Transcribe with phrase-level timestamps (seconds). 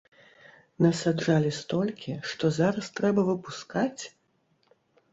[0.85, 4.03] Насаджалі столькі, што зараз трэба выпускаць?